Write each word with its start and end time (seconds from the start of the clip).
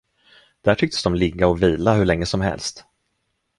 Där 0.61 0.75
tycktes 0.75 1.03
de 1.03 1.15
ligga 1.15 1.47
och 1.47 1.63
vila 1.63 1.93
hur 1.93 2.05
länge 2.05 2.25
som 2.25 2.41
helst. 2.41 2.85